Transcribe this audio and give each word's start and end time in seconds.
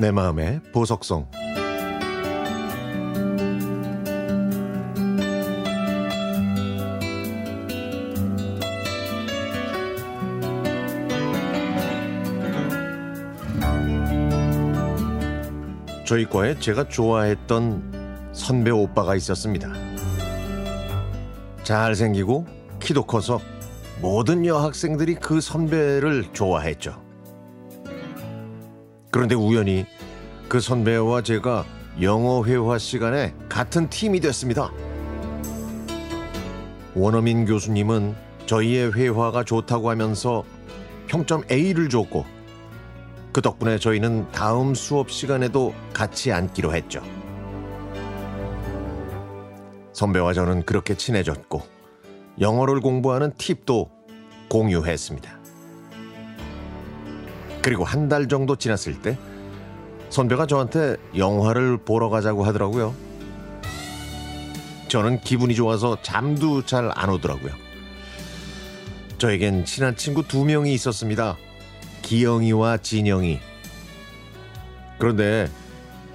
내 0.00 0.10
마음의 0.10 0.62
보석성 0.72 1.28
저희 16.06 16.24
과에 16.24 16.58
제가 16.58 16.88
좋아했던 16.88 18.30
선배 18.32 18.70
오빠가 18.70 19.14
있었습니다. 19.16 19.70
잘생기고 21.62 22.46
키도 22.80 23.04
커서 23.04 23.38
모든 24.00 24.46
여학생들이 24.46 25.16
그 25.16 25.42
선배를 25.42 26.32
좋아했죠. 26.32 27.10
그런데 29.10 29.34
우연히 29.34 29.86
그 30.50 30.58
선배와 30.58 31.22
제가 31.22 31.64
영어 32.02 32.44
회화 32.44 32.76
시간에 32.76 33.32
같은 33.48 33.88
팀이 33.88 34.18
됐습니다. 34.18 34.72
원어민 36.96 37.44
교수님은 37.44 38.16
저희의 38.46 38.92
회화가 38.92 39.44
좋다고 39.44 39.90
하면서 39.90 40.42
평점 41.06 41.44
A를 41.52 41.88
줬고 41.88 42.24
그 43.32 43.40
덕분에 43.42 43.78
저희는 43.78 44.32
다음 44.32 44.74
수업 44.74 45.12
시간에도 45.12 45.72
같이 45.92 46.32
앉기로 46.32 46.74
했죠. 46.74 47.00
선배와 49.92 50.32
저는 50.32 50.64
그렇게 50.64 50.96
친해졌고 50.96 51.62
영어를 52.40 52.80
공부하는 52.80 53.34
팁도 53.38 53.88
공유했습니다. 54.48 55.30
그리고 57.62 57.84
한 57.84 58.08
달 58.08 58.26
정도 58.26 58.56
지났을 58.56 59.00
때 59.00 59.16
선배가 60.10 60.46
저한테 60.46 60.96
영화를 61.16 61.78
보러 61.78 62.08
가자고 62.08 62.44
하더라고요. 62.44 62.94
저는 64.88 65.20
기분이 65.20 65.54
좋아서 65.54 65.96
잠도 66.02 66.66
잘 66.66 66.90
안 66.94 67.10
오더라고요. 67.10 67.52
저에겐 69.18 69.64
친한 69.64 69.96
친구 69.96 70.26
두 70.26 70.44
명이 70.44 70.74
있었습니다. 70.74 71.36
기영이와 72.02 72.78
진영이. 72.78 73.38
그런데 74.98 75.48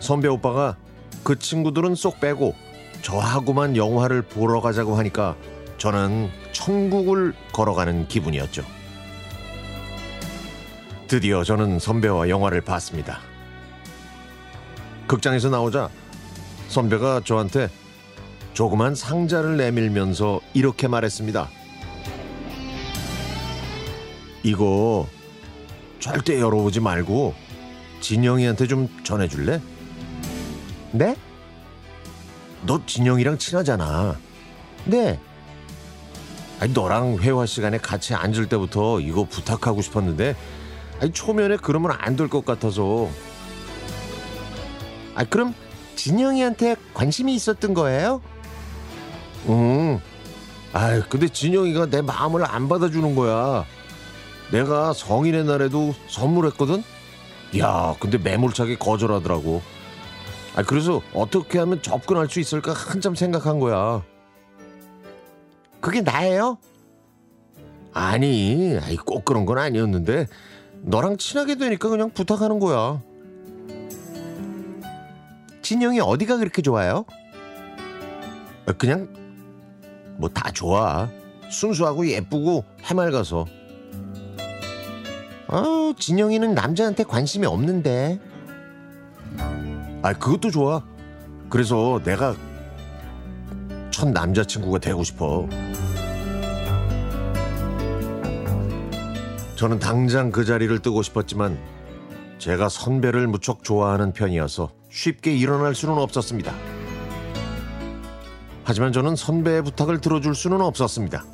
선배 0.00 0.26
오빠가 0.28 0.76
그 1.22 1.38
친구들은 1.38 1.94
쏙 1.94 2.20
빼고 2.20 2.54
저하고만 3.02 3.76
영화를 3.76 4.22
보러 4.22 4.60
가자고 4.60 4.96
하니까 4.96 5.36
저는 5.78 6.30
천국을 6.52 7.34
걸어가는 7.52 8.08
기분이었죠. 8.08 8.64
드디어 11.06 11.44
저는 11.44 11.78
선배와 11.78 12.28
영화를 12.28 12.62
봤습니다. 12.62 13.20
극장에서 15.14 15.48
나오자 15.48 15.90
선배가 16.68 17.20
저한테 17.24 17.68
조그만 18.52 18.96
상자를 18.96 19.56
내밀면서 19.56 20.40
이렇게 20.54 20.88
말했습니다. 20.88 21.48
이거 24.42 25.06
절대 26.00 26.40
열어보지 26.40 26.80
말고 26.80 27.32
진영이한테 28.00 28.66
좀 28.66 28.88
전해줄래? 29.04 29.60
네? 30.90 31.16
너 32.66 32.80
진영이랑 32.84 33.38
친하잖아. 33.38 34.16
네. 34.84 35.20
아니 36.58 36.72
너랑 36.72 37.18
회화 37.20 37.46
시간에 37.46 37.78
같이 37.78 38.14
앉을 38.14 38.48
때부터 38.48 38.98
이거 39.00 39.24
부탁하고 39.24 39.80
싶었는데 39.80 40.34
아니 41.00 41.12
초면에 41.12 41.56
그러면 41.56 41.92
안 42.00 42.16
될 42.16 42.28
것 42.28 42.44
같아서. 42.44 43.08
아 45.14 45.24
그럼 45.24 45.54
진영이한테 45.96 46.76
관심이 46.92 47.34
있었던 47.34 47.74
거예요? 47.74 48.20
응. 49.48 50.00
아 50.72 51.00
근데 51.08 51.28
진영이가 51.28 51.86
내 51.86 52.02
마음을 52.02 52.44
안 52.44 52.68
받아주는 52.68 53.14
거야. 53.14 53.64
내가 54.50 54.92
성인의 54.92 55.44
날에도 55.44 55.94
선물했거든. 56.08 56.82
야 57.58 57.94
근데 58.00 58.18
매몰차게 58.18 58.76
거절하더라고. 58.76 59.62
아 60.56 60.62
그래서 60.62 61.00
어떻게 61.12 61.58
하면 61.58 61.82
접근할 61.82 62.28
수 62.28 62.40
있을까 62.40 62.72
한참 62.72 63.14
생각한 63.14 63.60
거야. 63.60 64.02
그게 65.80 66.00
나예요? 66.00 66.58
아니, 67.92 68.76
꼭 69.04 69.24
그런 69.24 69.46
건 69.46 69.58
아니었는데 69.58 70.26
너랑 70.82 71.16
친하게 71.16 71.56
되니까 71.56 71.88
그냥 71.88 72.10
부탁하는 72.10 72.58
거야. 72.58 73.00
진영이 75.64 75.98
어디가 76.00 76.36
그렇게 76.36 76.60
좋아요? 76.60 77.06
아, 78.66 78.72
그냥 78.72 79.08
뭐 80.18 80.28
다 80.28 80.50
좋아. 80.52 81.08
순수하고 81.50 82.06
예쁘고 82.06 82.64
해맑아서. 82.84 83.46
아, 85.48 85.94
진영이는 85.98 86.54
남자한테 86.54 87.04
관심이 87.04 87.46
없는데. 87.46 88.20
아, 90.02 90.12
그것도 90.12 90.50
좋아. 90.50 90.82
그래서 91.48 91.98
내가 92.04 92.34
첫 93.90 94.10
남자친구가 94.10 94.78
되고 94.80 95.02
싶어. 95.02 95.48
저는 99.56 99.78
당장 99.78 100.30
그 100.30 100.44
자리를 100.44 100.78
뜨고 100.80 101.02
싶었지만 101.02 101.58
제가 102.38 102.68
선배를 102.68 103.28
무척 103.28 103.62
좋아하는 103.64 104.12
편이어서 104.12 104.68
쉽게 104.94 105.34
일어날 105.34 105.74
수는 105.74 105.98
없었습니다. 105.98 106.54
하지만 108.62 108.92
저는 108.92 109.16
선배의 109.16 109.64
부탁을 109.64 110.00
들어줄 110.00 110.36
수는 110.36 110.60
없었습니다. 110.60 111.24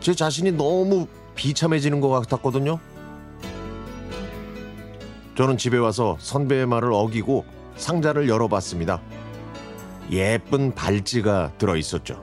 제 0.00 0.14
자신이 0.14 0.52
너무 0.52 1.06
비참해지는 1.34 2.00
것 2.00 2.10
같았거든요. 2.10 2.78
저는 5.36 5.56
집에 5.56 5.78
와서 5.78 6.18
선배의 6.20 6.66
말을 6.66 6.92
어기고 6.92 7.46
상자를 7.76 8.28
열어봤습니다. 8.28 9.00
예쁜 10.10 10.74
발찌가 10.74 11.52
들어 11.56 11.76
있었죠. 11.76 12.22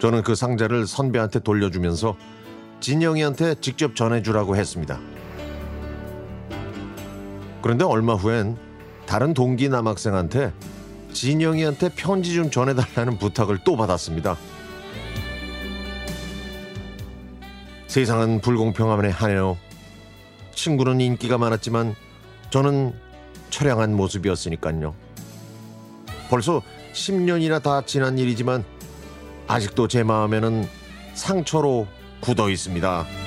저는 0.00 0.22
그 0.24 0.34
상자를 0.34 0.88
선배한테 0.88 1.38
돌려주면서 1.38 2.16
진영이한테 2.80 3.54
직접 3.60 3.94
전해주라고 3.94 4.56
했습니다. 4.56 4.98
그런데 7.66 7.84
얼마 7.84 8.14
후엔 8.14 8.56
다른 9.06 9.34
동기 9.34 9.68
남학생한테 9.68 10.52
진영이한테 11.12 11.88
편지 11.96 12.32
좀 12.32 12.48
전해달라는 12.48 13.18
부탁을 13.18 13.58
또 13.64 13.76
받았습니다. 13.76 14.36
세상은 17.88 18.40
불공평함에 18.40 19.10
하네요. 19.10 19.58
친구는 20.54 21.00
인기가 21.00 21.38
많았지만 21.38 21.96
저는 22.50 22.94
처량한 23.50 23.96
모습이었으니까요. 23.96 24.94
벌써 26.30 26.62
10년이나 26.92 27.60
다 27.60 27.82
지난 27.84 28.16
일이지만 28.16 28.62
아직도 29.48 29.88
제 29.88 30.04
마음에는 30.04 30.68
상처로 31.14 31.88
굳어 32.20 32.48
있습니다. 32.48 33.25